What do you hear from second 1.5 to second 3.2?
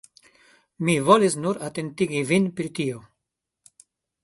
atentigi vin pri tio.